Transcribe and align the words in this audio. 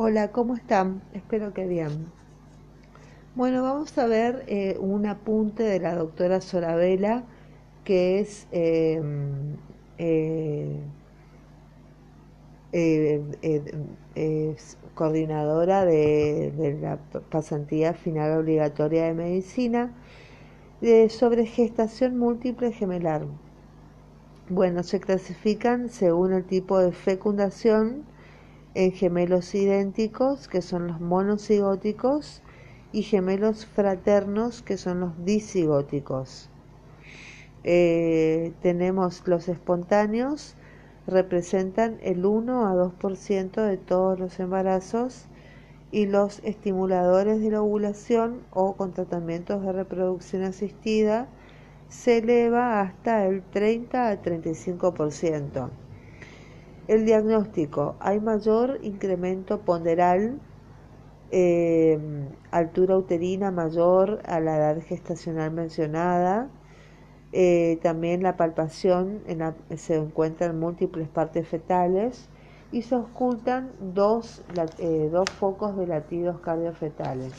Hola, 0.00 0.30
¿cómo 0.30 0.54
están? 0.54 1.02
Espero 1.12 1.52
que 1.52 1.66
bien. 1.66 2.06
Bueno, 3.34 3.64
vamos 3.64 3.98
a 3.98 4.06
ver 4.06 4.44
eh, 4.46 4.76
un 4.78 5.06
apunte 5.06 5.64
de 5.64 5.80
la 5.80 5.96
doctora 5.96 6.40
Sorabela, 6.40 7.24
que 7.82 8.20
es, 8.20 8.46
em, 8.52 9.56
eh, 9.98 10.76
eh, 12.72 14.56
coordinadora 14.94 15.84
de, 15.84 16.52
de, 16.56 16.78
la 16.78 16.98
pasantía 17.28 17.92
final 17.92 18.38
obligatoria 18.38 19.06
de 19.06 19.14
medicina, 19.14 19.90
sobre 21.08 21.44
gestación 21.44 22.16
múltiple 22.16 22.70
gemelar. 22.70 23.26
Bueno, 24.48 24.84
se 24.84 25.00
clasifican 25.00 25.88
según 25.88 26.34
el 26.34 26.44
tipo 26.44 26.78
de 26.78 26.92
fecundación 26.92 28.04
en 28.78 28.92
gemelos 28.92 29.56
idénticos, 29.56 30.46
que 30.46 30.62
son 30.62 30.86
los 30.86 31.00
monocigóticos, 31.00 32.42
y 32.92 33.02
gemelos 33.02 33.66
fraternos, 33.66 34.62
que 34.62 34.76
son 34.76 35.00
los 35.00 35.24
disigóticos. 35.24 36.48
Eh, 37.64 38.52
tenemos 38.62 39.26
los 39.26 39.48
espontáneos, 39.48 40.54
representan 41.08 41.98
el 42.02 42.24
1 42.24 42.68
a 42.68 42.74
2% 42.76 43.62
de 43.66 43.78
todos 43.78 44.20
los 44.20 44.38
embarazos 44.38 45.26
y 45.90 46.06
los 46.06 46.38
estimuladores 46.44 47.40
de 47.40 47.50
la 47.50 47.62
ovulación 47.62 48.42
o 48.52 48.76
con 48.76 48.92
tratamientos 48.92 49.60
de 49.64 49.72
reproducción 49.72 50.44
asistida 50.44 51.26
se 51.88 52.18
eleva 52.18 52.80
hasta 52.80 53.26
el 53.26 53.42
30 53.42 54.08
a 54.08 54.22
35%. 54.22 55.68
El 56.88 57.04
diagnóstico, 57.04 57.96
hay 58.00 58.18
mayor 58.18 58.78
incremento 58.82 59.60
ponderal, 59.60 60.40
eh, 61.30 61.98
altura 62.50 62.96
uterina 62.96 63.50
mayor 63.50 64.22
a 64.24 64.40
la 64.40 64.56
edad 64.56 64.82
gestacional 64.82 65.50
mencionada, 65.50 66.48
eh, 67.32 67.78
también 67.82 68.22
la 68.22 68.38
palpación 68.38 69.20
se 69.76 69.96
encuentran 69.96 70.58
múltiples 70.58 71.08
partes 71.08 71.46
fetales 71.46 72.30
y 72.72 72.80
se 72.80 72.94
ocultan 72.94 73.70
dos, 73.80 74.42
eh, 74.78 75.10
dos 75.12 75.28
focos 75.30 75.76
de 75.76 75.86
latidos 75.86 76.40
cardiofetales. 76.40 77.34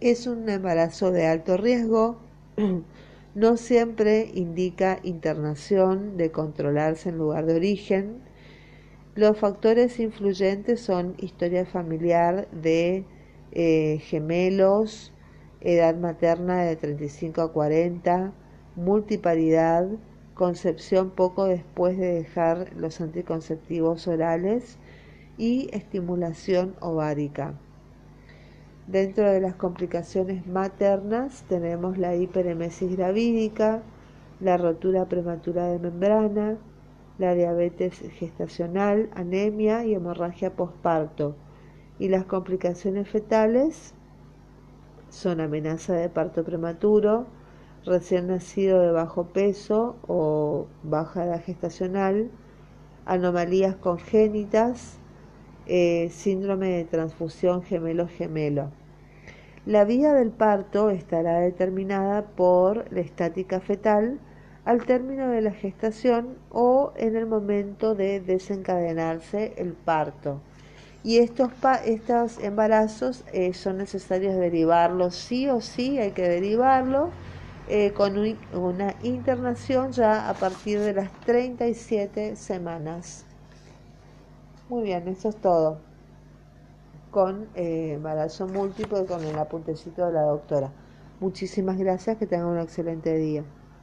Es 0.00 0.26
un 0.26 0.48
embarazo 0.48 1.12
de 1.12 1.28
alto 1.28 1.56
riesgo, 1.56 2.16
no 3.36 3.58
siempre 3.58 4.30
indica 4.32 4.98
internación 5.02 6.16
de 6.16 6.30
controlarse 6.30 7.10
en 7.10 7.18
lugar 7.18 7.44
de 7.44 7.54
origen. 7.54 8.22
Los 9.14 9.38
factores 9.38 10.00
influyentes 10.00 10.80
son 10.80 11.14
historia 11.18 11.66
familiar 11.66 12.48
de 12.50 13.04
eh, 13.52 13.98
gemelos, 14.00 15.12
edad 15.60 15.96
materna 15.96 16.62
de 16.62 16.76
35 16.76 17.42
a 17.42 17.52
40, 17.52 18.32
multiparidad, 18.74 19.86
concepción 20.32 21.10
poco 21.10 21.44
después 21.44 21.98
de 21.98 22.14
dejar 22.14 22.72
los 22.74 23.02
anticonceptivos 23.02 24.08
orales 24.08 24.78
y 25.36 25.68
estimulación 25.74 26.74
ovárica. 26.80 27.52
Dentro 28.86 29.28
de 29.28 29.40
las 29.40 29.56
complicaciones 29.56 30.46
maternas 30.46 31.44
tenemos 31.48 31.98
la 31.98 32.14
hiperemesis 32.14 32.96
gravídica, 32.96 33.82
la 34.38 34.56
rotura 34.56 35.06
prematura 35.06 35.66
de 35.66 35.80
membrana, 35.80 36.56
la 37.18 37.34
diabetes 37.34 37.98
gestacional, 38.12 39.10
anemia 39.12 39.84
y 39.84 39.94
hemorragia 39.94 40.54
postparto. 40.54 41.34
Y 41.98 42.08
las 42.10 42.26
complicaciones 42.26 43.08
fetales 43.08 43.92
son 45.08 45.40
amenaza 45.40 45.94
de 45.94 46.08
parto 46.08 46.44
prematuro, 46.44 47.26
recién 47.84 48.28
nacido 48.28 48.80
de 48.80 48.92
bajo 48.92 49.24
peso 49.24 49.96
o 50.06 50.68
baja 50.84 51.24
edad 51.24 51.42
gestacional, 51.42 52.30
anomalías 53.04 53.74
congénitas, 53.74 55.00
eh, 55.66 56.08
síndrome 56.12 56.68
de 56.68 56.84
transfusión 56.84 57.62
gemelo-gemelo. 57.62 58.70
La 59.66 59.84
vía 59.84 60.12
del 60.12 60.30
parto 60.30 60.90
estará 60.90 61.40
determinada 61.40 62.22
por 62.22 62.90
la 62.92 63.00
estática 63.00 63.60
fetal 63.60 64.20
al 64.64 64.84
término 64.84 65.28
de 65.28 65.40
la 65.40 65.52
gestación 65.52 66.38
o 66.50 66.92
en 66.96 67.16
el 67.16 67.26
momento 67.26 67.94
de 67.94 68.20
desencadenarse 68.20 69.54
el 69.56 69.72
parto. 69.72 70.40
Y 71.02 71.18
estos, 71.18 71.50
estos 71.84 72.38
embarazos 72.40 73.24
eh, 73.32 73.54
son 73.54 73.78
necesarios 73.78 74.36
derivarlos 74.36 75.14
sí 75.14 75.48
o 75.48 75.60
sí, 75.60 75.98
hay 75.98 76.12
que 76.12 76.28
derivarlo 76.28 77.10
eh, 77.68 77.92
con 77.92 78.16
una 78.52 78.94
internación 79.02 79.90
ya 79.90 80.28
a 80.28 80.34
partir 80.34 80.78
de 80.78 80.94
las 80.94 81.12
37 81.22 82.36
semanas. 82.36 83.25
Muy 84.68 84.84
bien, 84.84 85.08
eso 85.08 85.28
es 85.28 85.40
todo. 85.40 85.86
Con 87.10 87.50
eh, 87.54 87.94
embarazo 87.94 88.46
múltiple, 88.46 89.06
con 89.06 89.24
el 89.24 89.36
apuntecito 89.38 90.06
de 90.06 90.12
la 90.12 90.22
doctora. 90.22 90.72
Muchísimas 91.18 91.78
gracias, 91.78 92.16
que 92.18 92.26
tengan 92.28 92.46
un 92.48 92.58
excelente 92.60 93.16
día. 93.16 93.44